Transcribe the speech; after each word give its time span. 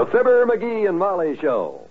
The 0.00 0.06
Fibber, 0.06 0.46
McGee, 0.46 0.88
and 0.88 0.98
Molly 0.98 1.36
Show. 1.42 1.86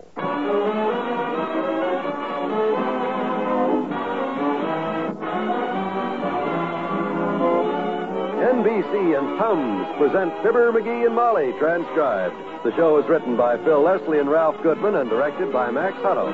NBC 8.50 9.16
and 9.16 9.38
Tums 9.38 9.86
present 10.00 10.34
Fibber, 10.42 10.72
McGee, 10.72 11.06
and 11.06 11.14
Molly, 11.14 11.54
transcribed. 11.60 12.34
The 12.64 12.76
show 12.76 12.98
is 12.98 13.08
written 13.08 13.38
by 13.38 13.64
Phil 13.64 13.84
Leslie 13.84 14.18
and 14.18 14.28
Ralph 14.28 14.56
Goodman 14.64 14.96
and 14.96 15.08
directed 15.08 15.54
by 15.54 15.70
Max 15.70 15.96
Hutto. 15.98 16.34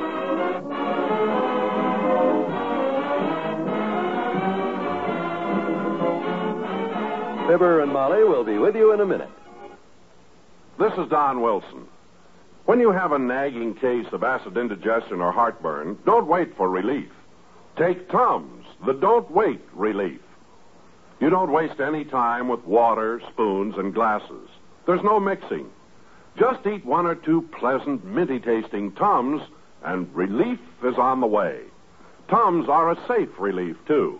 Fibber 7.50 7.82
and 7.82 7.92
Molly 7.92 8.24
will 8.24 8.46
be 8.46 8.58
with 8.58 8.78
you 8.78 8.94
in 8.94 9.02
a 9.02 9.06
minute. 9.06 9.30
This 10.78 10.92
is 10.98 11.08
Don 11.10 11.42
Wilson. 11.42 11.88
When 12.66 12.82
you 12.82 12.92
have 12.92 13.14
a 13.14 13.20
nagging 13.20 13.76
case 13.76 14.08
of 14.12 14.26
acid 14.26 14.58
indigestion 14.58 15.22
or 15.22 15.32
heartburn, 15.32 15.98
don't 16.06 16.28
wait 16.28 16.58
for 16.58 16.70
relief. 16.70 17.12
Take 17.78 18.10
Tums, 18.10 18.66
the 18.86 18.92
don't 18.92 19.30
wait 19.32 19.62
relief. 19.74 20.20
You 21.22 21.30
don't 21.30 21.54
waste 21.54 21.80
any 21.80 22.04
time 22.04 22.50
with 22.50 22.66
water, 22.66 23.22
spoons, 23.32 23.76
and 23.78 23.94
glasses. 23.94 24.50
There's 24.86 25.04
no 25.04 25.18
mixing. 25.18 25.70
Just 26.38 26.68
eat 26.68 26.84
one 26.84 27.06
or 27.06 27.16
two 27.16 27.44
pleasant, 27.58 28.04
minty 28.04 28.40
tasting 28.40 28.92
Tums, 28.94 29.42
and 29.82 30.14
relief 30.14 30.60
is 30.84 30.98
on 30.98 31.22
the 31.22 31.28
way. 31.28 31.62
Tums 32.28 32.68
are 32.68 32.92
a 32.92 33.08
safe 33.08 33.30
relief, 33.40 33.78
too. 33.88 34.20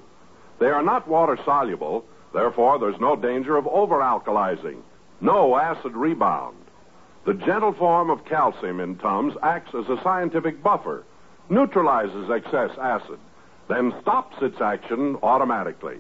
They 0.60 0.68
are 0.68 0.84
not 0.84 1.06
water 1.06 1.38
soluble, 1.44 2.06
therefore, 2.34 2.80
there's 2.80 3.02
no 3.02 3.18
danger 3.18 3.58
of 3.58 3.68
over 3.68 3.96
alkalizing, 3.96 4.82
no 5.26 5.58
acid 5.58 5.94
rebound. 5.94 6.56
The 7.26 7.34
gentle 7.34 7.74
form 7.74 8.12
of 8.12 8.26
calcium 8.26 8.80
in 8.80 8.96
Tums 8.98 9.34
acts 9.42 9.74
as 9.74 9.90
a 9.90 10.00
scientific 10.04 10.62
buffer, 10.62 11.04
neutralizes 11.50 12.30
excess 12.30 12.70
acid, 12.80 13.18
then 13.68 13.92
stops 14.04 14.36
its 14.42 14.62
action 14.62 15.18
automatically. 15.24 15.98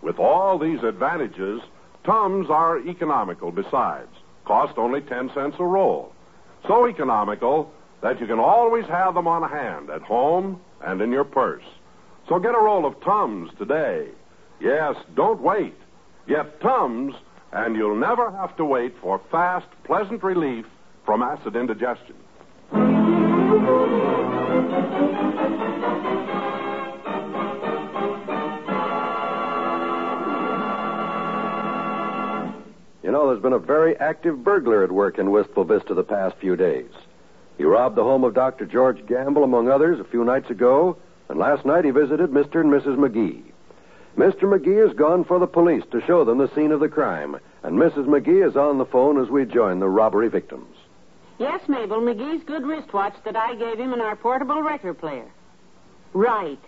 With 0.00 0.18
all 0.18 0.58
these 0.58 0.82
advantages, 0.82 1.60
Tums 2.04 2.48
are 2.48 2.78
economical 2.78 3.52
besides. 3.52 4.08
Cost 4.46 4.78
only 4.78 5.02
10 5.02 5.30
cents 5.34 5.56
a 5.58 5.64
roll. 5.64 6.12
So 6.66 6.88
economical 6.88 7.70
that 8.02 8.20
you 8.20 8.26
can 8.26 8.40
always 8.40 8.86
have 8.86 9.14
them 9.14 9.28
on 9.28 9.48
hand 9.48 9.90
at 9.90 10.00
home 10.00 10.60
and 10.80 11.00
in 11.02 11.12
your 11.12 11.24
purse. 11.24 11.64
So 12.26 12.38
get 12.38 12.54
a 12.54 12.58
roll 12.58 12.86
of 12.86 12.98
Tums 13.02 13.50
today. 13.58 14.08
Yes, 14.60 14.96
don't 15.14 15.42
wait. 15.42 15.74
Get 16.26 16.60
Tums, 16.60 17.14
and 17.52 17.76
you'll 17.76 17.96
never 17.96 18.30
have 18.30 18.56
to 18.56 18.64
wait 18.64 18.94
for 19.00 19.20
fast, 19.30 19.66
pleasant 19.84 20.22
relief 20.22 20.64
from 21.04 21.22
acid 21.22 21.54
indigestion. 21.54 22.16
You 33.02 33.10
know, 33.10 33.28
there's 33.28 33.42
been 33.42 33.52
a 33.52 33.58
very 33.58 33.96
active 33.98 34.42
burglar 34.42 34.84
at 34.84 34.90
work 34.90 35.18
in 35.18 35.30
Wistful 35.30 35.64
Vista 35.64 35.92
the 35.92 36.02
past 36.02 36.36
few 36.40 36.56
days. 36.56 36.90
He 37.58 37.64
robbed 37.64 37.96
the 37.96 38.02
home 38.02 38.24
of 38.24 38.32
Dr. 38.32 38.64
George 38.64 39.04
Gamble, 39.06 39.44
among 39.44 39.68
others, 39.68 40.00
a 40.00 40.04
few 40.04 40.24
nights 40.24 40.48
ago, 40.48 40.96
and 41.28 41.38
last 41.38 41.66
night 41.66 41.84
he 41.84 41.90
visited 41.90 42.30
Mr. 42.30 42.60
and 42.60 42.72
Mrs. 42.72 42.96
McGee. 42.96 43.51
Mr. 44.16 44.42
McGee 44.42 44.86
has 44.86 44.96
gone 44.96 45.24
for 45.24 45.38
the 45.38 45.46
police 45.46 45.84
to 45.90 46.02
show 46.02 46.24
them 46.24 46.38
the 46.38 46.50
scene 46.54 46.70
of 46.70 46.80
the 46.80 46.88
crime, 46.88 47.36
and 47.62 47.78
Mrs. 47.78 48.06
McGee 48.06 48.46
is 48.46 48.56
on 48.56 48.78
the 48.78 48.84
phone 48.84 49.20
as 49.20 49.30
we 49.30 49.46
join 49.46 49.80
the 49.80 49.88
robbery 49.88 50.28
victims. 50.28 50.76
Yes, 51.38 51.66
Mabel, 51.66 52.00
McGee's 52.00 52.44
good 52.44 52.64
wristwatch 52.64 53.14
that 53.24 53.36
I 53.36 53.54
gave 53.54 53.78
him 53.78 53.92
and 53.92 54.02
our 54.02 54.14
portable 54.16 54.62
record 54.62 54.98
player. 54.98 55.30
Right. 56.12 56.60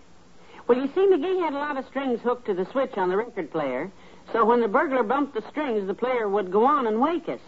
Well, 0.66 0.78
you 0.78 0.88
see, 0.94 1.06
McGee 1.06 1.41
had 1.41 1.53
a 1.53 1.59
lot 1.59 1.77
of 1.77 1.87
strings 1.87 2.21
hooked 2.21 2.47
to 2.47 2.55
the 2.55 2.66
switch 2.72 2.97
on 2.97 3.10
the 3.10 3.16
record 3.16 3.50
player, 3.53 3.91
so 4.32 4.47
when 4.47 4.62
the 4.62 4.69
burglar 4.69 5.03
bumped 5.03 5.34
the 5.34 5.44
strings, 5.50 5.87
the 5.87 5.94
player 5.94 6.26
would 6.26 6.50
go 6.50 6.65
on 6.65 6.87
and 6.87 6.99
wake 6.99 7.28
us. 7.28 7.41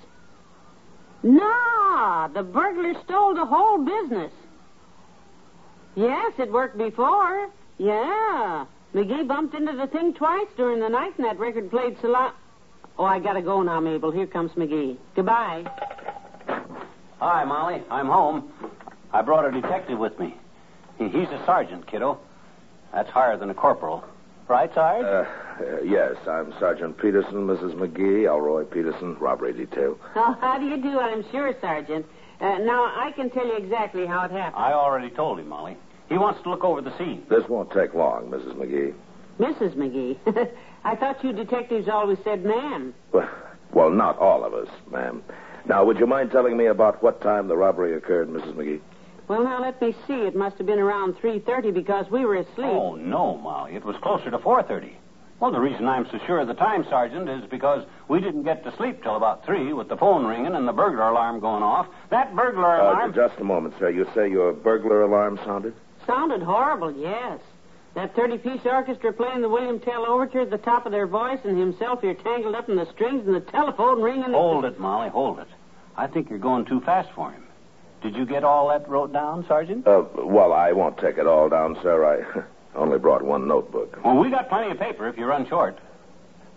Nah, 1.22 2.28
the 2.28 2.42
burglar 2.42 2.92
stole 3.02 3.34
the 3.34 3.46
whole 3.46 3.78
business. 3.78 4.32
Yes, 5.94 6.34
it 6.38 6.52
worked 6.52 6.76
before. 6.76 7.48
Yeah. 7.78 8.66
McGee 8.96 9.28
bumped 9.28 9.54
into 9.54 9.72
the 9.72 9.88
thing 9.88 10.14
twice 10.14 10.46
during 10.56 10.80
the 10.80 10.88
night, 10.88 11.12
and 11.18 11.26
that 11.26 11.38
record 11.38 11.70
played 11.70 11.98
so 12.00 12.08
loud. 12.08 12.32
Oh, 12.98 13.04
I 13.04 13.18
gotta 13.18 13.42
go 13.42 13.60
now, 13.60 13.78
Mabel. 13.78 14.10
Here 14.10 14.26
comes 14.26 14.50
McGee. 14.52 14.96
Goodbye. 15.14 15.64
Hi, 17.18 17.44
Molly. 17.44 17.82
I'm 17.90 18.06
home. 18.06 18.50
I 19.12 19.20
brought 19.20 19.44
a 19.44 19.60
detective 19.60 19.98
with 19.98 20.18
me. 20.18 20.34
He's 20.96 21.28
a 21.28 21.42
sergeant, 21.44 21.86
kiddo. 21.86 22.18
That's 22.94 23.10
higher 23.10 23.36
than 23.36 23.50
a 23.50 23.54
corporal. 23.54 24.02
Right, 24.48 24.72
Sarge? 24.72 25.04
Uh, 25.04 25.62
uh, 25.62 25.82
yes, 25.82 26.14
I'm 26.26 26.54
Sergeant 26.58 26.96
Peterson, 26.96 27.46
Mrs. 27.46 27.74
McGee, 27.74 28.26
Elroy 28.26 28.64
Peterson, 28.64 29.14
robbery 29.20 29.52
detail. 29.52 29.98
Oh, 30.14 30.38
how 30.40 30.58
do 30.58 30.64
you 30.64 30.78
do? 30.78 30.98
I'm 31.00 31.22
sure, 31.30 31.54
Sergeant. 31.60 32.06
Uh, 32.40 32.58
now, 32.58 32.84
I 32.84 33.12
can 33.14 33.28
tell 33.28 33.46
you 33.46 33.56
exactly 33.56 34.06
how 34.06 34.24
it 34.24 34.30
happened. 34.30 34.64
I 34.64 34.72
already 34.72 35.10
told 35.10 35.38
him, 35.38 35.48
Molly. 35.48 35.76
He 36.08 36.18
wants 36.18 36.42
to 36.42 36.50
look 36.50 36.64
over 36.64 36.80
the 36.80 36.96
scene. 36.98 37.24
This 37.28 37.48
won't 37.48 37.70
take 37.72 37.94
long, 37.94 38.28
Mrs. 38.30 38.54
McGee. 38.54 38.94
Mrs. 39.40 39.74
McGee. 39.74 40.50
I 40.84 40.94
thought 40.96 41.22
you 41.24 41.32
detectives 41.32 41.88
always 41.88 42.18
said 42.24 42.44
ma'am. 42.44 42.94
Well, 43.12 43.28
well, 43.72 43.90
not 43.90 44.18
all 44.18 44.44
of 44.44 44.54
us, 44.54 44.68
ma'am. 44.90 45.22
Now, 45.68 45.84
would 45.84 45.98
you 45.98 46.06
mind 46.06 46.30
telling 46.30 46.56
me 46.56 46.66
about 46.66 47.02
what 47.02 47.20
time 47.20 47.48
the 47.48 47.56
robbery 47.56 47.94
occurred, 47.96 48.28
Mrs. 48.28 48.54
McGee? 48.54 48.80
Well, 49.28 49.42
now, 49.42 49.60
let 49.60 49.80
me 49.82 49.92
see. 50.06 50.14
It 50.14 50.36
must 50.36 50.56
have 50.58 50.66
been 50.68 50.78
around 50.78 51.16
3.30 51.16 51.74
because 51.74 52.06
we 52.10 52.24
were 52.24 52.36
asleep. 52.36 52.68
Oh, 52.70 52.94
no, 52.94 53.36
Molly. 53.38 53.74
It 53.74 53.84
was 53.84 53.96
closer 54.00 54.30
to 54.30 54.38
4.30. 54.38 54.92
Well, 55.40 55.50
the 55.50 55.58
reason 55.60 55.86
I'm 55.86 56.06
so 56.10 56.18
sure 56.26 56.38
of 56.38 56.46
the 56.46 56.54
time, 56.54 56.86
Sergeant, 56.88 57.28
is 57.28 57.44
because 57.50 57.84
we 58.08 58.20
didn't 58.20 58.44
get 58.44 58.62
to 58.64 58.74
sleep 58.76 59.02
till 59.02 59.16
about 59.16 59.44
3 59.44 59.72
with 59.72 59.88
the 59.88 59.96
phone 59.96 60.24
ringing 60.24 60.54
and 60.54 60.66
the 60.66 60.72
burglar 60.72 61.08
alarm 61.10 61.40
going 61.40 61.64
off. 61.64 61.88
That 62.10 62.34
burglar 62.36 62.80
Uh, 62.80 62.92
alarm... 62.92 63.12
just 63.14 63.38
a 63.40 63.44
moment, 63.44 63.74
sir. 63.80 63.90
You 63.90 64.06
say 64.14 64.30
your 64.30 64.52
burglar 64.52 65.02
alarm 65.02 65.38
sounded? 65.44 65.74
Sounded 66.06 66.42
horrible, 66.42 66.92
yes. 66.92 67.40
That 67.94 68.14
30-piece 68.14 68.60
orchestra 68.64 69.12
playing 69.12 69.40
the 69.40 69.48
William 69.48 69.80
Tell 69.80 70.06
Overture 70.06 70.42
at 70.42 70.50
the 70.50 70.58
top 70.58 70.86
of 70.86 70.92
their 70.92 71.06
voice 71.06 71.40
and 71.44 71.58
himself 71.58 72.02
here 72.02 72.14
tangled 72.14 72.54
up 72.54 72.68
in 72.68 72.76
the 72.76 72.86
strings 72.92 73.26
and 73.26 73.34
the 73.34 73.40
telephone 73.40 74.02
ringing... 74.02 74.32
Hold 74.32 74.66
it, 74.66 74.78
Molly, 74.78 75.08
hold 75.08 75.38
it. 75.38 75.48
I 75.96 76.06
think 76.06 76.28
you're 76.28 76.38
going 76.38 76.66
too 76.66 76.80
fast 76.82 77.08
for 77.14 77.30
him. 77.30 77.42
Did 78.02 78.14
you 78.14 78.26
get 78.26 78.44
all 78.44 78.68
that 78.68 78.88
wrote 78.88 79.12
down, 79.12 79.46
Sergeant? 79.48 79.86
Uh, 79.86 80.04
well, 80.14 80.52
I 80.52 80.72
won't 80.72 80.98
take 80.98 81.16
it 81.16 81.26
all 81.26 81.48
down, 81.48 81.78
sir. 81.82 82.04
I 82.04 82.44
only 82.78 82.98
brought 82.98 83.22
one 83.22 83.48
notebook. 83.48 83.98
Well, 84.04 84.18
we 84.18 84.30
got 84.30 84.48
plenty 84.48 84.70
of 84.70 84.78
paper 84.78 85.08
if 85.08 85.16
you 85.16 85.24
run 85.24 85.48
short. 85.48 85.78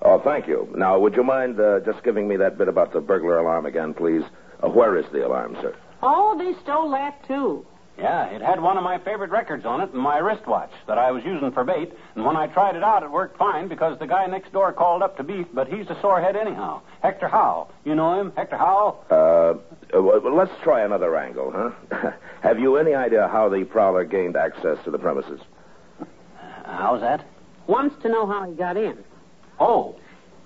Oh, 0.01 0.19
thank 0.19 0.47
you. 0.47 0.67
Now, 0.75 0.99
would 0.99 1.15
you 1.15 1.23
mind 1.23 1.59
uh, 1.59 1.79
just 1.79 2.03
giving 2.03 2.27
me 2.27 2.35
that 2.37 2.57
bit 2.57 2.67
about 2.67 2.91
the 2.93 2.99
burglar 2.99 3.39
alarm 3.39 3.65
again, 3.65 3.93
please? 3.93 4.23
Uh, 4.61 4.67
where 4.67 4.97
is 4.97 5.05
the 5.11 5.25
alarm, 5.25 5.57
sir? 5.61 5.75
Oh, 6.03 6.37
they 6.37 6.59
stole 6.61 6.91
that, 6.91 7.25
too. 7.27 7.65
Yeah, 7.99 8.27
it 8.27 8.41
had 8.41 8.61
one 8.61 8.77
of 8.77 8.83
my 8.83 8.97
favorite 8.99 9.29
records 9.29 9.65
on 9.65 9.81
it 9.81 9.91
and 9.91 10.01
my 10.01 10.19
wristwatch 10.19 10.71
that 10.87 10.97
I 10.97 11.11
was 11.11 11.23
using 11.25 11.51
for 11.51 11.65
bait. 11.65 11.91
And 12.15 12.23
when 12.23 12.37
I 12.37 12.47
tried 12.47 12.75
it 12.75 12.83
out, 12.83 13.03
it 13.03 13.11
worked 13.11 13.37
fine 13.37 13.67
because 13.67 13.99
the 13.99 14.07
guy 14.07 14.25
next 14.27 14.53
door 14.53 14.71
called 14.71 15.01
up 15.01 15.17
to 15.17 15.23
beef, 15.23 15.47
but 15.53 15.67
he's 15.67 15.87
a 15.89 15.95
sorehead 15.95 16.37
anyhow. 16.37 16.81
Hector 17.01 17.27
Howe. 17.27 17.67
You 17.83 17.95
know 17.95 18.19
him? 18.19 18.31
Hector 18.37 18.57
Howe? 18.57 18.97
Uh, 19.09 19.99
well, 19.99 20.33
let's 20.33 20.51
try 20.63 20.83
another 20.85 21.17
angle, 21.17 21.51
huh? 21.53 22.11
Have 22.41 22.57
you 22.59 22.77
any 22.77 22.93
idea 22.93 23.27
how 23.27 23.49
the 23.49 23.65
prowler 23.65 24.05
gained 24.05 24.37
access 24.37 24.77
to 24.85 24.91
the 24.91 24.99
premises? 24.99 25.41
How's 26.63 27.01
that? 27.01 27.25
Wants 27.67 28.01
to 28.03 28.09
know 28.09 28.25
how 28.25 28.49
he 28.49 28.55
got 28.55 28.77
in. 28.77 28.97
Oh, 29.59 29.95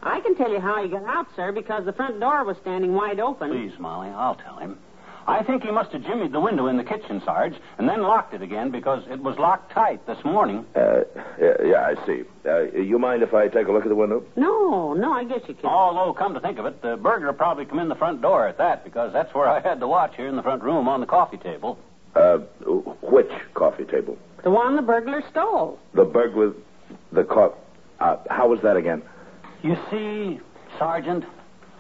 I 0.02 0.20
can 0.22 0.36
tell 0.36 0.52
you 0.52 0.60
how 0.60 0.82
he 0.84 0.90
got 0.90 1.06
out, 1.06 1.28
sir, 1.36 1.52
because 1.52 1.86
the 1.86 1.94
front 1.94 2.20
door 2.20 2.44
was 2.44 2.58
standing 2.62 2.94
wide 2.94 3.20
open. 3.20 3.50
please, 3.52 3.78
Molly, 3.80 4.10
I'll 4.10 4.36
tell 4.36 4.58
him. 4.58 4.78
I 5.25 5.42
think 5.44 5.64
he 5.64 5.72
must 5.72 5.92
have 5.92 6.02
jimmied 6.02 6.31
the 6.34 6.40
window 6.40 6.68
in 6.68 6.78
the 6.78 6.84
kitchen, 6.84 7.22
Sarge, 7.24 7.54
and 7.78 7.88
then 7.88 8.02
locked 8.02 8.34
it 8.34 8.42
again 8.42 8.72
because 8.72 9.04
it 9.10 9.22
was 9.22 9.38
locked 9.38 9.72
tight 9.72 10.06
this 10.06 10.24
morning. 10.25 10.66
Uh, 10.75 11.02
yeah, 11.40 11.54
yeah, 11.64 11.81
I 11.96 12.06
see. 12.06 12.24
Uh, 12.46 12.64
you 12.78 13.00
mind 13.00 13.24
if 13.24 13.34
I 13.34 13.48
take 13.48 13.68
a 13.68 13.72
look 13.72 13.84
at 13.84 13.90
the 13.90 13.96
window? 13.96 14.24
No, 14.36 14.94
no, 14.94 15.14
I 15.14 15.24
guess 15.24 15.42
you 15.48 15.54
can. 15.54 15.66
Although, 15.66 16.14
come 16.14 16.34
to 16.34 16.42
think 16.42 16.60
of 16.60 16.66
it, 16.66 16.81
the 16.81 16.98
burglar 16.98 17.31
probably 17.31 17.66
come 17.66 17.80
in 17.80 17.88
the 17.88 17.96
front 17.96 18.22
door 18.22 18.48
at 18.48 18.58
that 18.58 18.84
because 18.84 19.14
that's 19.14 19.34
where 19.34 19.48
I 19.48 19.62
had 19.62 19.80
the 19.80 19.88
watch 19.88 20.14
here 20.18 20.28
in 20.28 20.36
the 20.36 20.44
front 20.44 20.62
room 20.62 20.88
on 20.90 21.00
the 21.00 21.06
coffee 21.08 21.38
table. 21.38 21.78
Uh, 22.16 22.40
which 23.02 23.31
coffee 23.54 23.86
table? 23.86 24.18
The 24.44 24.50
one 24.52 24.75
the 24.75 24.81
burglar 24.81 25.24
stole. 25.31 25.80
The 25.94 26.04
burglar, 26.04 26.54
the 27.14 27.24
co- 27.24 27.56
uh, 28.00 28.18
how 28.30 28.50
was 28.50 28.60
that 28.62 28.75
again? 28.75 29.02
You 29.62 29.78
see, 29.90 30.42
Sergeant, 30.78 31.24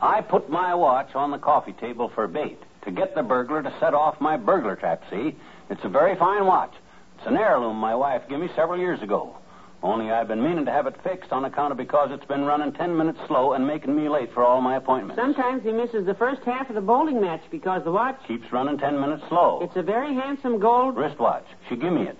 I 0.01 0.21
put 0.21 0.49
my 0.49 0.73
watch 0.73 1.13
on 1.13 1.31
the 1.31 1.37
coffee 1.37 1.73
table 1.73 2.09
for 2.15 2.27
bait 2.27 2.57
to 2.85 2.91
get 2.91 3.15
the 3.15 3.23
burglar 3.23 3.61
to 3.63 3.73
set 3.79 3.93
off 3.93 4.19
my 4.19 4.37
burglar 4.37 4.75
trap, 4.75 5.03
see? 5.09 5.35
It's 5.69 5.83
a 5.83 5.89
very 5.89 6.15
fine 6.15 6.45
watch. 6.45 6.73
It's 7.17 7.27
an 7.27 7.37
heirloom 7.37 7.77
my 7.77 7.95
wife 7.95 8.27
gave 8.29 8.39
me 8.39 8.49
several 8.55 8.79
years 8.79 9.01
ago. 9.01 9.37
Only 9.81 10.11
I've 10.11 10.29
been 10.29 10.41
meaning 10.41 10.65
to 10.65 10.71
have 10.71 10.87
it 10.87 10.95
fixed 11.03 11.33
on 11.33 11.43
account 11.43 11.71
of 11.71 11.77
because 11.77 12.09
it's 12.11 12.25
been 12.25 12.45
running 12.45 12.71
ten 12.71 12.95
minutes 12.95 13.19
slow 13.27 13.51
and 13.51 13.67
making 13.67 13.93
me 13.93 14.07
late 14.07 14.33
for 14.33 14.43
all 14.43 14.61
my 14.61 14.77
appointments. 14.77 15.21
Sometimes 15.21 15.63
he 15.63 15.73
misses 15.73 16.05
the 16.05 16.13
first 16.13 16.41
half 16.43 16.69
of 16.69 16.75
the 16.75 16.81
bowling 16.81 17.19
match 17.19 17.41
because 17.51 17.83
the 17.83 17.91
watch. 17.91 18.17
Keeps 18.25 18.49
running 18.53 18.77
ten 18.77 18.99
minutes 18.99 19.23
slow. 19.27 19.59
It's 19.61 19.75
a 19.75 19.81
very 19.81 20.13
handsome 20.13 20.59
gold. 20.59 20.95
Wristwatch. 20.95 21.45
She 21.67 21.75
give 21.75 21.91
me 21.91 22.03
it. 22.03 22.17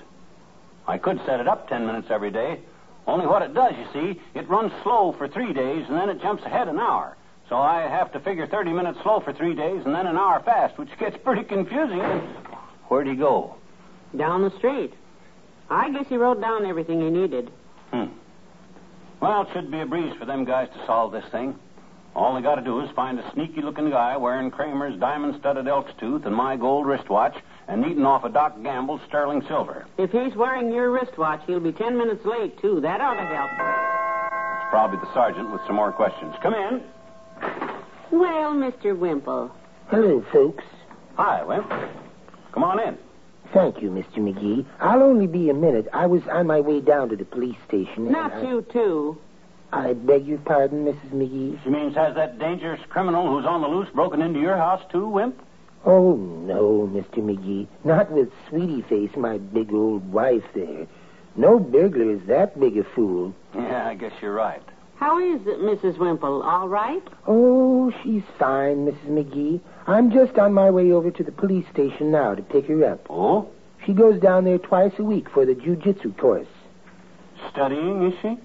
I 0.87 0.97
could 0.97 1.21
set 1.25 1.39
it 1.39 1.47
up 1.47 1.69
ten 1.69 1.85
minutes 1.85 2.07
every 2.09 2.31
day. 2.31 2.59
Only 3.07 3.27
what 3.27 3.41
it 3.41 3.53
does, 3.53 3.73
you 3.77 3.85
see, 3.93 4.21
it 4.33 4.49
runs 4.49 4.71
slow 4.83 5.13
for 5.17 5.27
three 5.27 5.53
days 5.53 5.85
and 5.87 5.97
then 5.97 6.09
it 6.09 6.21
jumps 6.21 6.43
ahead 6.43 6.67
an 6.67 6.79
hour. 6.79 7.15
So 7.49 7.57
I 7.57 7.81
have 7.81 8.11
to 8.13 8.19
figure 8.21 8.47
30 8.47 8.71
minutes 8.71 8.99
slow 9.03 9.19
for 9.19 9.33
three 9.33 9.53
days 9.53 9.81
and 9.85 9.93
then 9.93 10.07
an 10.07 10.17
hour 10.17 10.41
fast, 10.43 10.77
which 10.77 10.89
gets 10.99 11.17
pretty 11.23 11.43
confusing. 11.43 11.99
Where'd 12.87 13.07
he 13.07 13.15
go? 13.15 13.55
Down 14.17 14.41
the 14.43 14.55
street. 14.57 14.93
I 15.69 15.91
guess 15.91 16.05
he 16.07 16.17
wrote 16.17 16.39
down 16.39 16.65
everything 16.65 17.01
he 17.01 17.09
needed. 17.09 17.51
Hmm. 17.91 18.05
Well, 19.21 19.43
it 19.43 19.47
should 19.53 19.71
be 19.71 19.79
a 19.79 19.85
breeze 19.85 20.13
for 20.19 20.25
them 20.25 20.45
guys 20.45 20.67
to 20.73 20.85
solve 20.85 21.11
this 21.11 21.23
thing. 21.31 21.57
All 22.15 22.35
they 22.35 22.41
got 22.41 22.55
to 22.55 22.61
do 22.61 22.79
is 22.81 22.89
find 22.95 23.17
a 23.17 23.31
sneaky 23.33 23.61
looking 23.61 23.89
guy 23.89 24.17
wearing 24.17 24.51
Kramer's 24.51 24.99
diamond 24.99 25.35
studded 25.39 25.67
elk's 25.67 25.91
tooth 25.99 26.25
and 26.25 26.35
my 26.35 26.55
gold 26.55 26.85
wristwatch 26.85 27.35
and 27.67 27.83
eating 27.85 28.05
off 28.05 28.23
of 28.23 28.33
Doc 28.33 28.61
Gamble's 28.61 29.01
sterling 29.07 29.41
silver. 29.47 29.87
If 29.97 30.11
he's 30.11 30.35
wearing 30.35 30.71
your 30.71 30.91
wristwatch, 30.91 31.41
he'll 31.47 31.59
be 31.59 31.71
ten 31.71 31.97
minutes 31.97 32.23
late, 32.25 32.59
too. 32.61 32.81
That 32.81 33.01
ought 33.01 33.15
to 33.15 33.25
help. 33.25 33.49
It's 33.51 34.69
probably 34.69 34.99
the 34.99 35.11
sergeant 35.13 35.51
with 35.51 35.61
some 35.65 35.75
more 35.75 35.91
questions. 35.91 36.35
Come 36.43 36.53
in. 36.53 36.83
Well, 38.13 38.53
Mr. 38.53 38.95
Wimple. 38.95 39.49
Hello, 39.87 40.23
folks. 40.31 40.63
Hi, 41.17 41.41
Wimp. 41.43 41.67
Come 42.51 42.63
on 42.63 42.79
in. 42.79 42.95
Thank 43.55 43.81
you, 43.81 43.89
Mr. 43.89 44.17
McGee. 44.17 44.67
I'll 44.79 45.01
only 45.01 45.25
be 45.25 45.49
a 45.49 45.53
minute. 45.55 45.87
I 45.91 46.05
was 46.05 46.21
on 46.27 46.45
my 46.45 46.59
way 46.59 46.79
down 46.79 47.09
to 47.09 47.15
the 47.15 47.25
police 47.25 47.57
station. 47.67 48.03
and 48.03 48.11
Not 48.11 48.33
I- 48.33 48.41
you, 48.43 48.61
too. 48.71 49.17
I 49.71 49.93
beg 49.93 50.27
your 50.27 50.37
pardon, 50.37 50.85
Mrs. 50.85 51.09
McGee. 51.11 51.63
She 51.63 51.69
means 51.71 51.95
has 51.95 52.13
that 52.13 52.37
dangerous 52.37 52.79
criminal 52.87 53.27
who's 53.27 53.47
on 53.47 53.61
the 53.61 53.67
loose 53.67 53.89
broken 53.89 54.21
into 54.21 54.39
your 54.39 54.57
house, 54.57 54.83
too, 54.91 55.07
Wimp? 55.07 55.41
Oh, 55.83 56.15
no, 56.15 56.87
Mr. 56.93 57.17
McGee. 57.17 57.65
Not 57.83 58.11
with 58.11 58.29
Sweetie 58.47 58.83
Face, 58.83 59.15
my 59.17 59.39
big 59.39 59.73
old 59.73 60.13
wife 60.13 60.45
there. 60.53 60.85
No 61.35 61.57
burglar 61.57 62.11
is 62.11 62.21
that 62.27 62.59
big 62.59 62.77
a 62.77 62.83
fool. 62.83 63.33
Yeah, 63.55 63.87
I 63.87 63.95
guess 63.95 64.13
you're 64.21 64.35
right. 64.35 64.61
How 64.95 65.19
is 65.19 65.41
it, 65.47 65.59
Mrs. 65.59 65.97
Wimple? 65.97 66.43
All 66.43 66.67
right? 66.67 67.03
Oh, 67.27 67.91
she's 68.03 68.23
fine, 68.39 68.85
Mrs. 68.85 69.07
McGee. 69.09 69.59
I'm 69.87 70.11
just 70.11 70.37
on 70.37 70.53
my 70.53 70.69
way 70.69 70.91
over 70.91 71.11
to 71.11 71.23
the 71.23 71.31
police 71.31 71.65
station 71.73 72.11
now 72.11 72.35
to 72.35 72.41
pick 72.41 72.67
her 72.67 72.85
up. 72.85 73.05
Oh? 73.09 73.49
She 73.85 73.93
goes 73.93 74.21
down 74.21 74.45
there 74.45 74.59
twice 74.59 74.93
a 74.97 75.03
week 75.03 75.29
for 75.29 75.45
the 75.45 75.55
jujitsu 75.55 76.17
course. 76.17 76.47
Studying, 77.51 78.03
is 78.03 78.13
she? 78.21 78.37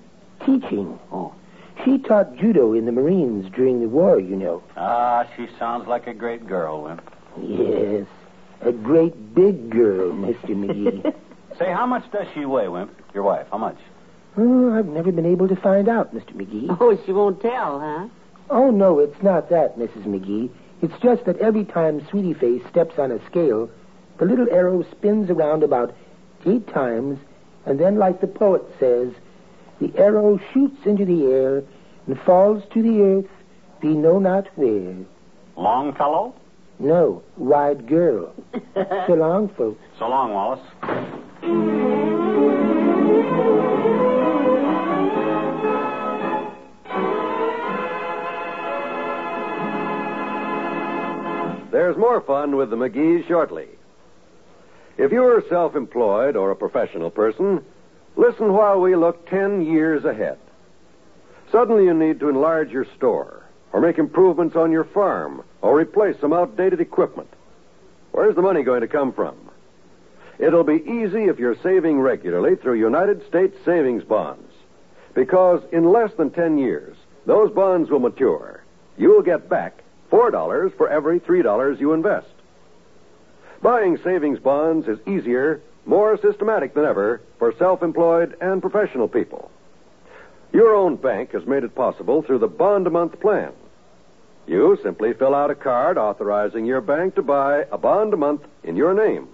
Teaching. 0.44 0.98
Oh. 1.12 1.32
She 1.84 1.98
taught 1.98 2.36
judo 2.36 2.72
in 2.72 2.86
the 2.86 2.92
Marines 2.92 3.50
during 3.54 3.80
the 3.80 3.88
war, 3.88 4.18
you 4.18 4.34
know. 4.34 4.62
Ah, 4.76 5.28
she 5.36 5.46
sounds 5.58 5.86
like 5.86 6.08
a 6.08 6.14
great 6.14 6.46
girl, 6.46 6.82
Wimp. 6.82 7.02
Yes. 7.40 8.06
A 8.62 8.72
great 8.72 9.34
big 9.34 9.70
girl, 9.70 10.10
Mr. 10.10 10.48
McGee. 10.48 11.14
Say, 11.56 11.72
how 11.72 11.86
much 11.86 12.10
does 12.10 12.26
she 12.34 12.44
weigh, 12.44 12.66
Wimp? 12.66 12.90
Your 13.14 13.22
wife, 13.22 13.46
how 13.52 13.58
much? 13.58 13.76
Oh, 14.38 14.78
I've 14.78 14.86
never 14.86 15.12
been 15.12 15.26
able 15.26 15.48
to 15.48 15.56
find 15.56 15.88
out, 15.88 16.14
Mr. 16.14 16.32
McGee. 16.32 16.68
Oh, 16.80 16.98
she 17.04 17.12
won't 17.12 17.40
tell, 17.40 17.80
huh? 17.80 18.08
Oh, 18.50 18.70
no, 18.70 18.98
it's 18.98 19.22
not 19.22 19.50
that, 19.50 19.78
Mrs. 19.78 20.04
McGee. 20.04 20.50
It's 20.80 20.94
just 21.02 21.24
that 21.24 21.38
every 21.38 21.64
time 21.64 22.06
Sweetie 22.08 22.34
Face 22.34 22.62
steps 22.70 22.98
on 22.98 23.10
a 23.10 23.24
scale, 23.26 23.68
the 24.18 24.24
little 24.24 24.48
arrow 24.50 24.84
spins 24.90 25.28
around 25.28 25.62
about 25.62 25.94
eight 26.46 26.66
times, 26.68 27.18
and 27.66 27.78
then, 27.78 27.98
like 27.98 28.20
the 28.20 28.26
poet 28.26 28.62
says, 28.78 29.12
the 29.80 29.92
arrow 29.96 30.40
shoots 30.52 30.86
into 30.86 31.04
the 31.04 31.26
air 31.26 31.62
and 32.06 32.18
falls 32.20 32.62
to 32.72 32.82
the 32.82 33.02
earth, 33.02 33.30
we 33.82 33.90
know 33.90 34.18
not 34.18 34.46
where. 34.56 34.96
Longfellow? 35.56 36.34
No, 36.78 37.22
wide 37.36 37.86
girl. 37.86 38.32
so 38.74 39.14
long, 39.14 39.48
folks. 39.56 39.80
So 39.98 40.08
long, 40.08 40.32
Wallace. 40.32 41.97
There's 51.88 51.96
more 51.96 52.20
fun 52.20 52.56
with 52.56 52.68
the 52.68 52.76
McGees 52.76 53.26
shortly. 53.28 53.66
If 54.98 55.10
you're 55.10 55.42
self 55.48 55.74
employed 55.74 56.36
or 56.36 56.50
a 56.50 56.54
professional 56.54 57.10
person, 57.10 57.64
listen 58.14 58.52
while 58.52 58.78
we 58.78 58.94
look 58.94 59.26
10 59.30 59.62
years 59.62 60.04
ahead. 60.04 60.36
Suddenly 61.50 61.84
you 61.84 61.94
need 61.94 62.20
to 62.20 62.28
enlarge 62.28 62.70
your 62.70 62.84
store, 62.98 63.42
or 63.72 63.80
make 63.80 63.96
improvements 63.96 64.54
on 64.54 64.70
your 64.70 64.84
farm, 64.84 65.42
or 65.62 65.80
replace 65.80 66.20
some 66.20 66.34
outdated 66.34 66.78
equipment. 66.78 67.32
Where's 68.12 68.34
the 68.34 68.42
money 68.42 68.64
going 68.64 68.82
to 68.82 68.86
come 68.86 69.14
from? 69.14 69.36
It'll 70.38 70.64
be 70.64 70.84
easy 70.84 71.24
if 71.24 71.38
you're 71.38 71.56
saving 71.62 72.00
regularly 72.00 72.56
through 72.56 72.80
United 72.80 73.26
States 73.28 73.56
savings 73.64 74.04
bonds. 74.04 74.52
Because 75.14 75.62
in 75.72 75.90
less 75.90 76.12
than 76.18 76.32
10 76.32 76.58
years, 76.58 76.98
those 77.24 77.50
bonds 77.50 77.88
will 77.88 78.00
mature. 78.00 78.62
You'll 78.98 79.22
get 79.22 79.48
back 79.48 79.77
$4 80.10 80.76
for 80.76 80.88
every 80.88 81.20
$3 81.20 81.80
you 81.80 81.92
invest. 81.92 82.28
Buying 83.62 83.98
savings 84.04 84.38
bonds 84.38 84.86
is 84.86 84.98
easier, 85.06 85.60
more 85.84 86.18
systematic 86.18 86.74
than 86.74 86.84
ever 86.84 87.20
for 87.38 87.52
self 87.58 87.82
employed 87.82 88.36
and 88.40 88.62
professional 88.62 89.08
people. 89.08 89.50
Your 90.52 90.74
own 90.74 90.96
bank 90.96 91.32
has 91.32 91.46
made 91.46 91.64
it 91.64 91.74
possible 91.74 92.22
through 92.22 92.38
the 92.38 92.46
bond 92.46 92.86
a 92.86 92.90
month 92.90 93.20
plan. 93.20 93.52
You 94.46 94.78
simply 94.82 95.12
fill 95.12 95.34
out 95.34 95.50
a 95.50 95.54
card 95.54 95.98
authorizing 95.98 96.64
your 96.64 96.80
bank 96.80 97.16
to 97.16 97.22
buy 97.22 97.66
a 97.70 97.76
bond 97.76 98.14
a 98.14 98.16
month 98.16 98.42
in 98.62 98.76
your 98.76 98.94
name. 98.94 99.28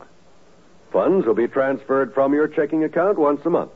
Funds 0.90 1.26
will 1.26 1.34
be 1.34 1.46
transferred 1.46 2.14
from 2.14 2.34
your 2.34 2.48
checking 2.48 2.82
account 2.82 3.18
once 3.18 3.40
a 3.44 3.50
month. 3.50 3.72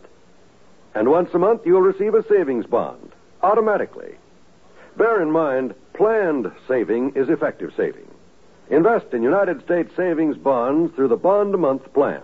And 0.94 1.10
once 1.10 1.30
a 1.34 1.38
month, 1.38 1.62
you'll 1.64 1.80
receive 1.80 2.14
a 2.14 2.26
savings 2.26 2.66
bond 2.66 3.12
automatically. 3.42 4.16
Bear 4.98 5.22
in 5.22 5.30
mind, 5.30 5.76
planned 5.94 6.50
saving 6.66 7.12
is 7.14 7.28
effective 7.28 7.72
saving. 7.76 8.08
Invest 8.68 9.14
in 9.14 9.22
United 9.22 9.62
States 9.62 9.92
savings 9.96 10.36
bonds 10.36 10.92
through 10.96 11.06
the 11.06 11.16
bond 11.16 11.54
a 11.54 11.56
month 11.56 11.84
plan. 11.94 12.20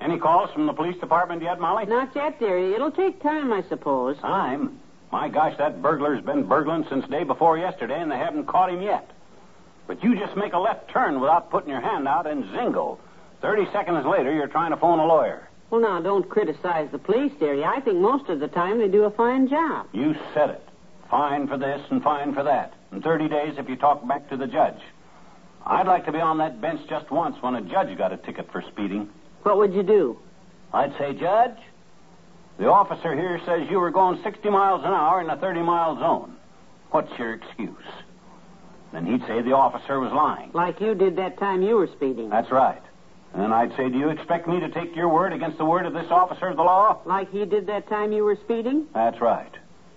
Any 0.00 0.18
calls 0.18 0.50
from 0.50 0.66
the 0.66 0.72
police 0.72 0.98
department 0.98 1.42
yet, 1.42 1.60
Molly? 1.60 1.86
Not 1.86 2.10
yet, 2.16 2.40
dearie. 2.40 2.74
It'll 2.74 2.90
take 2.90 3.22
time, 3.22 3.52
I 3.52 3.62
suppose. 3.68 4.18
Time? 4.18 4.80
My 5.12 5.28
gosh, 5.28 5.56
that 5.58 5.80
burglar's 5.80 6.24
been 6.24 6.42
burgling 6.42 6.84
since 6.90 7.06
day 7.06 7.22
before 7.22 7.56
yesterday, 7.56 8.00
and 8.00 8.10
they 8.10 8.18
haven't 8.18 8.46
caught 8.46 8.68
him 8.68 8.82
yet. 8.82 9.13
But 9.86 10.02
you 10.02 10.18
just 10.18 10.36
make 10.36 10.52
a 10.52 10.58
left 10.58 10.90
turn 10.90 11.20
without 11.20 11.50
putting 11.50 11.70
your 11.70 11.80
hand 11.80 12.08
out, 12.08 12.26
and 12.26 12.44
zingo. 12.44 12.98
Thirty 13.40 13.66
seconds 13.72 14.06
later, 14.06 14.32
you're 14.32 14.48
trying 14.48 14.70
to 14.70 14.76
phone 14.76 14.98
a 14.98 15.06
lawyer. 15.06 15.48
Well, 15.70 15.80
now, 15.80 16.00
don't 16.00 16.28
criticize 16.28 16.88
the 16.92 16.98
police, 16.98 17.32
dearie. 17.38 17.64
I 17.64 17.80
think 17.80 17.98
most 17.98 18.28
of 18.28 18.40
the 18.40 18.48
time 18.48 18.78
they 18.78 18.88
do 18.88 19.04
a 19.04 19.10
fine 19.10 19.48
job. 19.48 19.88
You 19.92 20.14
said 20.32 20.50
it. 20.50 20.62
Fine 21.10 21.48
for 21.48 21.58
this 21.58 21.80
and 21.90 22.02
fine 22.02 22.34
for 22.34 22.42
that. 22.44 22.74
In 22.92 23.02
30 23.02 23.28
days 23.28 23.54
if 23.58 23.68
you 23.68 23.76
talk 23.76 24.06
back 24.06 24.28
to 24.30 24.36
the 24.36 24.46
judge. 24.46 24.80
I'd 25.66 25.86
like 25.86 26.04
to 26.06 26.12
be 26.12 26.20
on 26.20 26.38
that 26.38 26.60
bench 26.60 26.80
just 26.88 27.10
once 27.10 27.36
when 27.40 27.54
a 27.54 27.62
judge 27.62 27.96
got 27.96 28.12
a 28.12 28.18
ticket 28.18 28.50
for 28.52 28.62
speeding. 28.72 29.08
What 29.42 29.56
would 29.58 29.72
you 29.74 29.82
do? 29.82 30.18
I'd 30.72 30.96
say, 30.98 31.12
Judge, 31.14 31.56
the 32.58 32.66
officer 32.70 33.14
here 33.14 33.40
says 33.46 33.68
you 33.70 33.78
were 33.78 33.90
going 33.90 34.20
60 34.22 34.48
miles 34.50 34.82
an 34.84 34.92
hour 34.92 35.20
in 35.20 35.30
a 35.30 35.36
30 35.36 35.62
mile 35.62 35.96
zone. 35.98 36.36
What's 36.90 37.10
your 37.18 37.34
excuse? 37.34 37.76
Then 38.94 39.06
he'd 39.06 39.26
say 39.26 39.42
the 39.42 39.52
officer 39.52 39.98
was 39.98 40.12
lying. 40.12 40.52
Like 40.54 40.80
you 40.80 40.94
did 40.94 41.16
that 41.16 41.36
time 41.36 41.62
you 41.62 41.74
were 41.74 41.88
speeding. 41.88 42.30
That's 42.30 42.52
right. 42.52 42.80
And 43.32 43.42
then 43.42 43.52
I'd 43.52 43.76
say, 43.76 43.88
Do 43.90 43.98
you 43.98 44.10
expect 44.10 44.46
me 44.46 44.60
to 44.60 44.68
take 44.68 44.94
your 44.94 45.08
word 45.08 45.32
against 45.32 45.58
the 45.58 45.64
word 45.64 45.84
of 45.84 45.92
this 45.92 46.06
officer 46.12 46.46
of 46.46 46.56
the 46.56 46.62
law? 46.62 47.00
Like 47.04 47.32
he 47.32 47.44
did 47.44 47.66
that 47.66 47.88
time 47.88 48.12
you 48.12 48.22
were 48.22 48.36
speeding? 48.44 48.86
That's 48.94 49.20
right. 49.20 49.50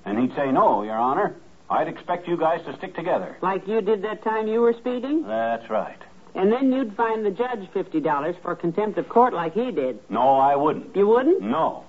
And 0.04 0.18
he'd 0.18 0.36
say, 0.36 0.52
No, 0.52 0.82
Your 0.82 0.96
Honor. 0.96 1.36
I'd 1.70 1.88
expect 1.88 2.28
you 2.28 2.38
guys 2.38 2.66
to 2.66 2.76
stick 2.78 2.96
together. 2.96 3.38
Like 3.42 3.68
you 3.68 3.82
did 3.82 4.02
that 4.02 4.24
time 4.24 4.48
you 4.48 4.62
were 4.62 4.74
speeding? 4.74 5.28
That's 5.28 5.70
right. 5.70 6.00
And 6.34 6.52
then 6.52 6.72
you'd 6.72 6.96
fine 6.96 7.24
the 7.24 7.30
judge 7.30 7.70
$50 7.76 8.42
for 8.42 8.56
contempt 8.56 8.98
of 8.98 9.08
court 9.10 9.34
like 9.34 9.54
he 9.54 9.70
did. 9.70 10.00
No, 10.10 10.38
I 10.38 10.56
wouldn't. 10.56 10.96
You 10.96 11.08
wouldn't? 11.08 11.42
No. 11.42 11.84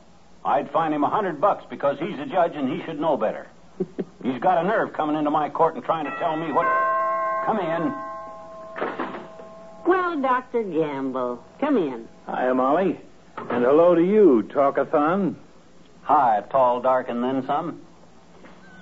I'd 0.44 0.70
fine 0.72 0.92
him 0.92 1.04
a 1.04 1.10
hundred 1.10 1.40
bucks 1.40 1.64
because 1.70 1.98
he's 1.98 2.18
a 2.18 2.26
judge 2.26 2.52
and 2.54 2.68
he 2.70 2.84
should 2.84 3.00
know 3.00 3.16
better. 3.16 3.46
he's 4.22 4.40
got 4.42 4.62
a 4.62 4.68
nerve 4.68 4.92
coming 4.92 5.16
into 5.16 5.30
my 5.30 5.48
court 5.48 5.74
and 5.74 5.84
trying 5.84 6.04
to 6.04 6.14
tell 6.18 6.36
me 6.36 6.52
what. 6.52 6.66
Come 7.48 7.60
in. 7.60 7.94
Well, 9.86 10.20
Dr. 10.20 10.64
Gamble, 10.64 11.42
come 11.58 11.78
in. 11.78 12.06
Hi, 12.26 12.52
Molly. 12.52 13.00
And 13.38 13.64
hello 13.64 13.94
to 13.94 14.04
you, 14.04 14.46
Talkathon. 14.52 15.34
Hi, 16.02 16.42
tall, 16.50 16.82
dark, 16.82 17.08
and 17.08 17.24
then 17.24 17.46
some. 17.46 17.80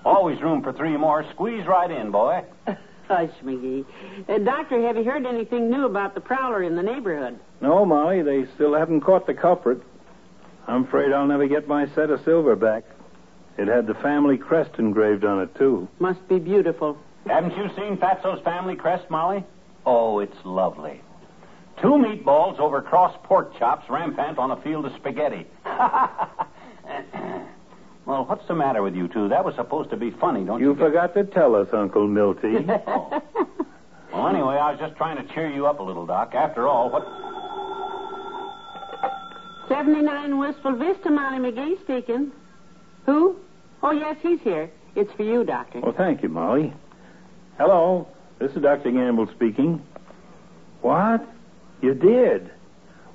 Always 0.05 0.43
room 0.43 0.65
for 0.65 0.73
three 0.73 0.97
more. 0.97 1.25
Squeeze 1.31 1.65
right 1.65 1.89
in, 1.89 2.11
boy. 2.11 2.43
Hush, 3.07 3.31
McGee. 3.45 3.85
Uh, 4.29 4.39
doctor, 4.39 4.85
have 4.85 4.97
you 4.97 5.05
heard 5.05 5.27
anything 5.27 5.71
new 5.71 5.87
about 5.87 6.17
the 6.17 6.21
prowler 6.21 6.65
in 6.65 6.75
the 6.75 6.83
neighborhood? 6.83 7.39
No, 7.61 7.87
Molly, 7.87 8.23
they 8.23 8.47
still 8.57 8.75
haven't 8.75 9.03
caught 9.03 9.29
the 9.29 9.35
culprit. 9.35 9.81
I'm 10.67 10.87
afraid 10.87 11.13
I'll 11.13 11.29
never 11.29 11.47
get 11.47 11.69
my 11.69 11.87
set 11.95 12.11
of 12.11 12.25
silver 12.25 12.57
back. 12.57 12.83
It 13.59 13.69
had 13.69 13.87
the 13.87 13.95
family 13.95 14.37
crest 14.37 14.73
engraved 14.81 15.25
on 15.25 15.41
it, 15.41 15.55
too. 15.55 15.87
Must 16.01 16.27
be 16.27 16.41
beautiful. 16.41 16.99
Haven't 17.27 17.57
you 17.57 17.69
seen 17.77 17.97
Fatso's 17.97 18.43
family 18.45 18.77
crest, 18.77 19.11
Molly? 19.11 19.45
Oh, 19.85 20.21
it's 20.21 20.37
lovely. 20.45 21.01
Two 21.83 21.89
meatballs 21.89 22.59
over 22.59 22.81
cross 22.81 23.17
pork 23.25 23.57
chops 23.59 23.89
rampant 23.91 24.39
on 24.39 24.51
a 24.51 24.57
field 24.63 24.87
of 24.87 24.93
spaghetti. 24.95 25.47
well, 28.07 28.25
what's 28.25 28.47
the 28.49 28.55
matter 28.55 28.83
with 28.83 28.95
you 28.95 29.09
two? 29.09 29.29
That 29.29 29.45
was 29.45 29.55
supposed 29.57 29.91
to 29.91 29.97
be 29.97 30.11
funny, 30.13 30.45
don't 30.45 30.61
you? 30.61 30.71
You 30.71 30.77
forgot 30.77 31.15
to 31.15 31.25
tell 31.25 31.55
us, 31.55 31.69
Uncle 31.73 32.07
Milty. 32.07 32.57
oh. 32.87 33.23
Well, 34.13 34.29
anyway, 34.29 34.57
I 34.57 34.71
was 34.71 34.81
just 34.81 34.97
trying 34.97 35.17
to 35.19 35.35
cheer 35.35 35.51
you 35.51 35.67
up 35.67 35.79
a 35.79 35.83
little, 35.83 36.07
Doc. 36.07 36.35
After 36.35 36.67
all, 36.67 36.89
what. 36.89 37.05
79 39.69 40.39
Wistful 40.39 40.77
Vista, 40.77 41.11
Molly 41.11 41.39
McGee 41.39 41.79
speaking. 41.83 42.33
Who? 43.05 43.37
Oh, 43.83 43.91
yes, 43.91 44.17
he's 44.23 44.41
here. 44.41 44.71
It's 44.95 45.13
for 45.13 45.23
you, 45.23 45.45
Doctor. 45.45 45.81
Well, 45.81 45.93
thank 45.93 46.23
you, 46.23 46.31
Molly. 46.31 46.73
Hello. 47.59 48.07
This 48.39 48.53
is 48.53 48.63
Dr. 48.63 48.91
Gamble 48.91 49.29
speaking. 49.35 49.83
What? 50.83 51.27
You 51.81 51.95
did? 51.95 52.51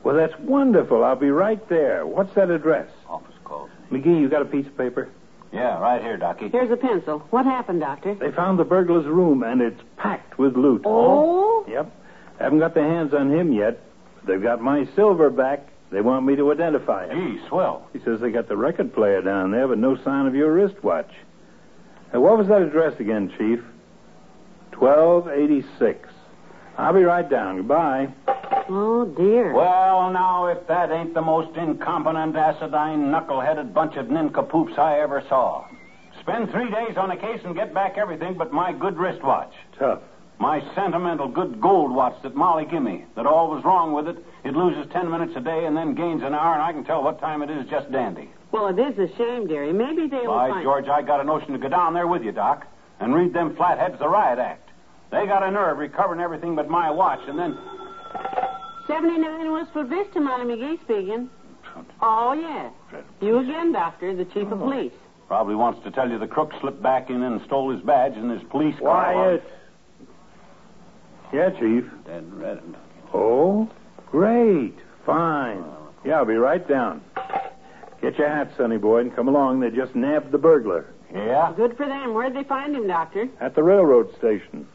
Well, 0.03 0.15
that's 0.15 0.33
wonderful. 0.39 1.03
I'll 1.03 1.15
be 1.15 1.29
right 1.29 1.67
there. 1.69 2.05
What's 2.07 2.33
that 2.35 2.49
address? 2.49 2.89
Office 3.07 3.35
calls. 3.43 3.69
McGee, 3.91 4.19
you 4.19 4.29
got 4.29 4.41
a 4.41 4.45
piece 4.45 4.65
of 4.65 4.75
paper? 4.77 5.09
Yeah, 5.53 5.77
right 5.79 6.01
here, 6.01 6.17
Docky. 6.17 6.51
Here's 6.51 6.71
a 6.71 6.77
pencil. 6.77 7.19
What 7.29 7.45
happened, 7.45 7.81
Doctor? 7.81 8.15
They 8.15 8.31
found 8.31 8.57
the 8.57 8.63
burglar's 8.63 9.05
room, 9.05 9.43
and 9.43 9.61
it's 9.61 9.81
packed 9.97 10.39
with 10.39 10.55
loot. 10.55 10.83
Oh? 10.85 11.65
Yep. 11.67 11.91
Haven't 12.39 12.59
got 12.59 12.73
their 12.73 12.87
hands 12.87 13.13
on 13.13 13.31
him 13.31 13.53
yet. 13.53 13.79
They've 14.25 14.41
got 14.41 14.61
my 14.61 14.87
silver 14.95 15.29
back. 15.29 15.67
They 15.91 16.01
want 16.01 16.25
me 16.25 16.35
to 16.37 16.51
identify 16.51 17.07
him. 17.07 17.35
Gee, 17.37 17.47
swell. 17.47 17.87
He 17.93 17.99
says 17.99 18.21
they 18.21 18.31
got 18.31 18.47
the 18.47 18.55
record 18.57 18.93
player 18.93 19.21
down 19.21 19.51
there, 19.51 19.67
but 19.67 19.77
no 19.77 19.97
sign 20.03 20.25
of 20.25 20.33
your 20.33 20.51
wristwatch. 20.51 21.11
Hey, 22.11 22.17
what 22.17 22.37
was 22.37 22.47
that 22.47 22.61
address 22.61 22.99
again, 22.99 23.31
Chief? 23.37 23.59
1286. 24.77 26.09
I'll 26.77 26.93
be 26.93 27.03
right 27.03 27.29
down. 27.29 27.57
Goodbye. 27.57 28.09
Oh, 28.69 29.05
dear. 29.05 29.53
Well, 29.53 30.11
now, 30.11 30.47
if 30.47 30.65
that 30.67 30.91
ain't 30.91 31.13
the 31.13 31.21
most 31.21 31.55
incompetent, 31.57 32.35
acidine, 32.35 33.11
knuckle-headed 33.11 33.73
bunch 33.73 33.95
of 33.95 34.09
nincompoops 34.09 34.77
I 34.77 34.99
ever 34.99 35.23
saw. 35.27 35.67
Spend 36.21 36.51
three 36.51 36.69
days 36.71 36.97
on 36.97 37.11
a 37.11 37.17
case 37.17 37.41
and 37.43 37.55
get 37.55 37.73
back 37.73 37.97
everything 37.97 38.35
but 38.35 38.53
my 38.53 38.71
good 38.71 38.97
wristwatch. 38.97 39.53
Tough. 39.77 40.01
My 40.39 40.61
sentimental 40.73 41.27
good 41.27 41.61
gold 41.61 41.91
watch 41.93 42.15
that 42.23 42.35
Molly 42.35 42.65
give 42.65 42.81
me. 42.81 43.05
That 43.15 43.27
all 43.27 43.49
was 43.51 43.63
wrong 43.63 43.93
with 43.93 44.07
it. 44.07 44.17
It 44.43 44.55
loses 44.55 44.91
ten 44.91 45.09
minutes 45.11 45.33
a 45.35 45.39
day 45.39 45.65
and 45.65 45.77
then 45.77 45.93
gains 45.93 46.23
an 46.23 46.33
hour, 46.33 46.53
and 46.53 46.63
I 46.63 46.71
can 46.71 46.83
tell 46.83 47.03
what 47.03 47.19
time 47.19 47.43
it 47.43 47.51
is 47.51 47.67
just 47.69 47.91
dandy. 47.91 48.29
Well, 48.51 48.67
it 48.67 48.79
is 48.79 48.97
a 48.97 49.07
shame, 49.17 49.47
dearie. 49.47 49.71
Maybe 49.71 50.07
they'll 50.07 50.27
By 50.27 50.49
find... 50.49 50.63
George, 50.63 50.87
I 50.87 51.03
got 51.03 51.21
a 51.21 51.23
notion 51.23 51.53
to 51.53 51.59
go 51.59 51.69
down 51.69 51.93
there 51.93 52.07
with 52.07 52.23
you, 52.23 52.31
Doc, 52.31 52.65
and 53.01 53.13
read 53.13 53.33
them 53.33 53.55
flatheads 53.55 53.97
the 53.99 54.07
riot 54.07 54.39
act. 54.39 54.69
They 55.11 55.25
got 55.25 55.43
a 55.43 55.51
nerve 55.51 55.77
recovering 55.77 56.21
everything 56.21 56.55
but 56.55 56.69
my 56.69 56.89
watch, 56.89 57.19
and 57.27 57.37
then. 57.37 57.57
79 58.87 59.51
Wistful 59.51 59.83
Vista, 59.85 60.19
Molly 60.19 60.55
McGee 60.55 60.81
speaking. 60.83 61.29
Oh, 62.01 62.33
yes. 62.33 63.03
You 63.21 63.39
again, 63.39 63.71
Doctor, 63.71 64.15
the 64.15 64.25
chief 64.25 64.47
of 64.47 64.61
oh. 64.61 64.65
police. 64.65 64.93
Probably 65.27 65.55
wants 65.55 65.83
to 65.83 65.91
tell 65.91 66.09
you 66.09 66.19
the 66.19 66.27
crook 66.27 66.51
slipped 66.59 66.81
back 66.81 67.09
in 67.09 67.23
and 67.23 67.41
stole 67.45 67.71
his 67.73 67.81
badge 67.81 68.13
and 68.15 68.29
his 68.29 68.43
police 68.49 68.77
car. 68.79 69.13
Quiet. 69.13 69.43
Yeah, 71.33 71.49
Chief. 71.51 71.85
Dead 72.05 72.33
red. 72.33 72.61
Oh, 73.13 73.69
great. 74.07 74.75
Fine. 75.05 75.63
Yeah, 76.03 76.17
I'll 76.17 76.25
be 76.25 76.33
right 76.33 76.67
down. 76.67 77.01
Get 78.01 78.17
your 78.17 78.27
hat, 78.27 78.51
Sonny 78.57 78.77
boy, 78.77 79.01
and 79.01 79.15
come 79.15 79.29
along. 79.29 79.61
They 79.61 79.69
just 79.69 79.95
nabbed 79.95 80.31
the 80.31 80.37
burglar 80.37 80.87
Yeah? 81.13 81.53
Good 81.55 81.77
for 81.77 81.85
them. 81.87 82.13
Where'd 82.13 82.33
they 82.35 82.43
find 82.43 82.75
him, 82.75 82.87
Doctor? 82.87 83.27
at 83.39 83.55
the 83.55 83.63
railroad 83.63 84.15
station. 84.17 84.67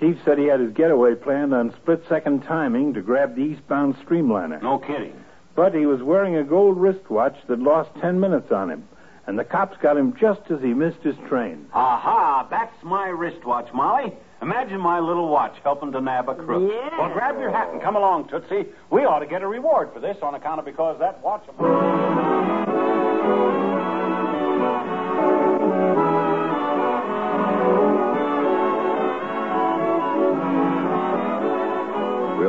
Chief 0.00 0.16
said 0.24 0.38
he 0.38 0.46
had 0.46 0.58
his 0.60 0.72
getaway 0.72 1.14
planned 1.14 1.54
on 1.54 1.72
split-second 1.82 2.42
timing 2.42 2.94
to 2.94 3.00
grab 3.00 3.36
the 3.36 3.42
eastbound 3.42 3.94
streamliner. 4.04 4.60
No 4.62 4.78
kidding. 4.78 5.14
But 5.54 5.72
he 5.74 5.86
was 5.86 6.02
wearing 6.02 6.34
a 6.36 6.42
gold 6.42 6.76
wristwatch 6.78 7.36
that 7.46 7.60
lost 7.60 7.90
ten 8.00 8.18
minutes 8.18 8.50
on 8.50 8.70
him, 8.70 8.88
and 9.28 9.38
the 9.38 9.44
cops 9.44 9.76
got 9.80 9.96
him 9.96 10.12
just 10.18 10.40
as 10.50 10.60
he 10.60 10.74
missed 10.74 10.98
his 11.02 11.14
train. 11.28 11.66
Aha, 11.72 12.48
that's 12.50 12.74
my 12.82 13.06
wristwatch, 13.08 13.72
Molly. 13.72 14.12
Imagine 14.42 14.80
my 14.80 14.98
little 14.98 15.28
watch 15.28 15.54
helping 15.62 15.92
to 15.92 16.00
nab 16.00 16.28
a 16.28 16.34
crook. 16.34 16.70
Yeah. 16.70 16.98
Well, 16.98 17.12
grab 17.12 17.38
your 17.38 17.52
hat 17.52 17.68
and 17.72 17.80
come 17.80 17.94
along, 17.94 18.28
Tootsie. 18.28 18.66
We 18.90 19.02
ought 19.04 19.20
to 19.20 19.26
get 19.26 19.42
a 19.42 19.46
reward 19.46 19.90
for 19.94 20.00
this 20.00 20.16
on 20.22 20.34
account 20.34 20.58
of 20.58 20.64
because 20.64 20.98
that 20.98 21.22
watch. 21.22 21.44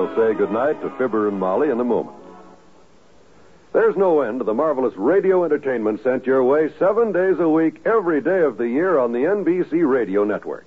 We'll 0.05 0.33
say 0.33 0.38
goodnight 0.38 0.79
to 0.81 0.91
Fibber 0.97 1.27
and 1.27 1.39
Molly 1.39 1.71
in 1.71 1.79
a 1.79 1.83
moment. 1.83 2.15
There's 3.74 3.97
no 3.97 4.21
end 4.21 4.39
to 4.39 4.45
the 4.45 4.53
marvelous 4.53 4.95
radio 4.95 5.43
entertainment 5.43 6.03
sent 6.03 6.27
your 6.27 6.43
way 6.43 6.69
seven 6.77 7.12
days 7.12 7.39
a 7.39 7.50
week, 7.50 7.81
every 7.85 8.21
day 8.21 8.41
of 8.41 8.57
the 8.57 8.67
year 8.67 9.00
on 9.00 9.13
the 9.13 9.19
NBC 9.19 9.89
Radio 9.89 10.24
Network. 10.24 10.65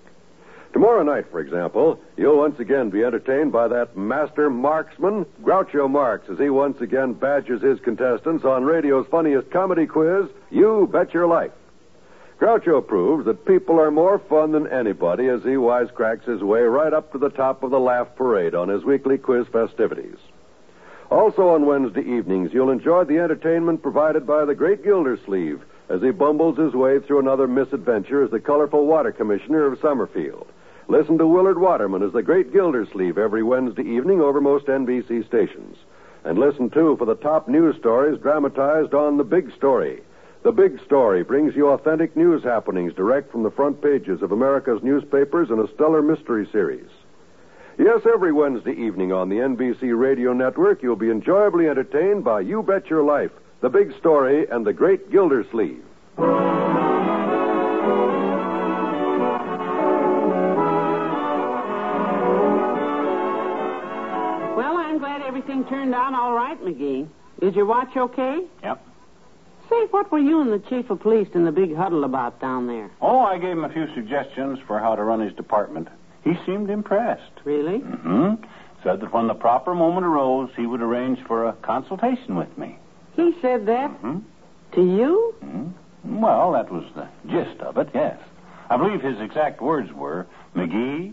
Tomorrow 0.73 1.04
night, 1.04 1.30
for 1.30 1.38
example, 1.38 2.00
you'll 2.16 2.38
once 2.38 2.59
again 2.59 2.90
be 2.90 3.04
entertained 3.04 3.52
by 3.52 3.68
that 3.68 3.97
master 3.97 4.50
marksman, 4.50 5.25
Groucho 5.40 5.88
Marx, 5.88 6.28
as 6.28 6.38
he 6.38 6.50
once 6.50 6.80
again 6.80 7.12
badgers 7.12 7.62
his 7.62 7.78
contestants 7.78 8.45
on 8.45 8.64
radio's 8.64 9.07
funniest 9.07 9.52
comedy 9.52 9.87
quiz, 9.87 10.26
You 10.50 10.88
Bet 10.90 11.14
Your 11.14 11.28
Life. 11.28 11.52
Groucho 12.38 12.87
proves 12.87 13.25
that 13.25 13.45
people 13.45 13.80
are 13.80 13.90
more 13.90 14.21
fun 14.21 14.52
than 14.52 14.68
anybody 14.68 15.26
as 15.26 15.42
he 15.42 15.57
wisecracks 15.57 16.25
his 16.25 16.40
way 16.40 16.61
right 16.61 16.92
up 16.92 17.11
to 17.11 17.18
the 17.18 17.30
top 17.30 17.64
of 17.64 17.71
the 17.71 17.80
laugh 17.80 18.14
parade 18.14 18.54
on 18.54 18.68
his 18.68 18.85
weekly 18.85 19.18
quiz 19.18 19.47
festivities. 19.49 20.16
Also 21.11 21.49
on 21.49 21.66
Wednesday 21.66 22.02
evenings, 22.02 22.52
you'll 22.52 22.71
enjoy 22.71 23.02
the 23.04 23.18
entertainment 23.18 23.83
provided 23.83 24.25
by 24.25 24.45
the 24.45 24.54
great 24.54 24.85
Gildersleeve 24.85 25.62
as 25.88 26.00
he 26.00 26.11
bumbles 26.11 26.57
his 26.57 26.75
way 26.75 27.00
through 27.00 27.18
another 27.18 27.49
misadventure 27.49 28.23
as 28.23 28.30
the 28.30 28.38
colorful 28.38 28.87
water 28.87 29.11
commissioner 29.11 29.64
of 29.64 29.80
Summerfield. 29.80 30.47
Listen 30.87 31.18
to 31.18 31.26
Willard 31.26 31.59
Waterman 31.59 32.02
as 32.02 32.12
the 32.12 32.23
great 32.23 32.52
Gildersleeve 32.52 33.18
every 33.18 33.42
Wednesday 33.42 33.83
evening 33.83 34.21
over 34.21 34.40
most 34.40 34.66
NBC 34.66 35.26
stations. 35.26 35.76
And 36.25 36.38
listen, 36.38 36.71
too, 36.71 36.97
for 36.99 37.04
the 37.04 37.14
top 37.14 37.49
news 37.49 37.76
stories 37.76 38.21
dramatized 38.21 38.95
on 38.95 39.16
The 39.16 39.25
Big 39.25 39.52
Story. 39.57 40.02
The 40.45 40.52
Big 40.52 40.80
Story 40.85 41.25
brings 41.25 41.57
you 41.57 41.68
authentic 41.68 42.16
news 42.16 42.45
happenings 42.45 42.95
direct 42.95 43.33
from 43.33 43.42
the 43.42 43.50
front 43.50 43.83
pages 43.83 44.23
of 44.23 44.30
America's 44.33 44.83
newspapers 44.83 45.50
in 45.50 45.59
a 45.59 45.66
stellar 45.75 46.00
mystery 46.00 46.49
series. 46.52 46.88
Yes, 47.76 48.00
every 48.12 48.33
Wednesday 48.33 48.73
evening 48.73 49.12
on 49.12 49.28
the 49.28 49.37
NBC 49.37 49.99
Radio 49.99 50.33
Network, 50.33 50.83
you'll 50.83 50.97
be 50.97 51.11
enjoyably 51.11 51.68
entertained 51.68 52.25
by 52.25 52.40
You 52.40 52.62
Bet 52.62 52.88
Your 52.88 53.02
Life, 53.02 53.33
The 53.61 53.68
Big 53.68 53.97
Story, 53.99 54.47
and 54.49 54.64
The 54.64 54.73
Great 54.73 55.11
Gildersleeve. 55.11 55.85
Well, 64.57 64.76
I'm 64.76 64.99
glad 64.99 65.23
everything 65.23 65.64
turned 65.66 65.95
out 65.95 66.14
all 66.14 66.33
right, 66.35 66.61
McGee. 66.61 67.09
Is 67.42 67.54
your 67.54 67.66
watch 67.66 67.97
okay? 67.97 68.40
Yep. 68.62 68.85
Say, 69.68 69.87
what 69.90 70.10
were 70.10 70.18
you 70.18 70.40
and 70.40 70.50
the 70.52 70.66
chief 70.68 70.88
of 70.90 71.00
police 71.00 71.28
in 71.34 71.44
the 71.44 71.52
big 71.52 71.76
huddle 71.76 72.04
about 72.04 72.40
down 72.40 72.66
there? 72.66 72.90
Oh, 73.02 73.20
I 73.20 73.38
gave 73.38 73.50
him 73.50 73.64
a 73.64 73.72
few 73.72 73.87
suggestions 73.94 74.58
for 74.66 74.78
how 74.78 74.94
to 74.94 75.02
run 75.04 75.20
his 75.20 75.34
department. 75.34 75.88
He 76.25 76.32
seemed 76.46 76.70
impressed. 76.70 77.32
Really? 77.44 77.80
Mm-hmm. 77.80 78.42
Said 78.82 79.00
that 79.00 79.12
when 79.12 79.26
the 79.26 79.34
proper 79.34 79.75
moment 79.75 80.06
arose, 80.06 80.50
he 80.56 80.66
would 80.66 80.80
arrange 80.80 81.18
for 81.26 81.48
a 81.48 81.52
consultation 81.54 82.37
with 82.37 82.56
me. 82.56 82.78
He 83.14 83.32
said 83.42 83.66
that? 83.66 83.90
Hmm? 83.90 84.18
To 84.75 84.80
you? 84.80 85.34
Mm-hmm. 85.44 86.20
Well, 86.20 86.52
that 86.52 86.70
was 86.72 86.84
the 86.94 87.08
gist 87.28 87.60
of 87.60 87.76
it, 87.76 87.88
yes. 87.94 88.18
I 88.70 88.76
believe 88.76 89.02
his 89.02 89.20
exact 89.20 89.60
words 89.60 89.92
were, 89.92 90.26
McGee, 90.54 91.12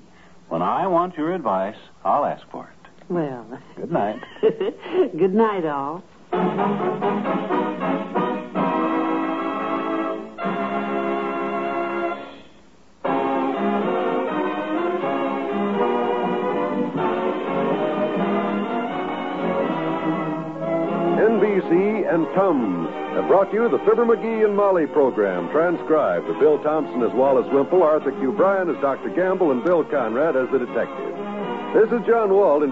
when 0.49 0.61
I 0.61 0.87
want 0.87 1.17
your 1.17 1.33
advice, 1.33 1.77
I'll 2.03 2.25
ask 2.25 2.43
for 2.51 2.65
it. 2.69 2.89
Well, 3.09 3.59
Good 3.75 3.91
night. 3.91 4.21
good 4.41 5.33
night, 5.33 5.65
all. 5.65 6.03
Tums 22.35 22.89
have 23.15 23.27
brought 23.29 23.53
you 23.53 23.69
the 23.69 23.79
Fibber 23.79 24.05
McGee 24.05 24.43
and 24.43 24.57
Molly 24.57 24.85
program, 24.87 25.49
transcribed 25.51 26.27
with 26.27 26.37
Bill 26.37 26.61
Thompson 26.61 27.01
as 27.01 27.13
Wallace 27.13 27.47
Wimple, 27.53 27.81
Arthur 27.81 28.11
Q. 28.11 28.33
Bryan 28.33 28.69
as 28.69 28.75
Dr. 28.81 29.09
Gamble, 29.09 29.51
and 29.51 29.63
Bill 29.63 29.85
Conrad 29.85 30.35
as 30.35 30.49
the 30.51 30.59
detective. 30.59 31.15
This 31.73 31.97
is 31.97 32.05
John 32.05 32.33
Wald. 32.33 32.63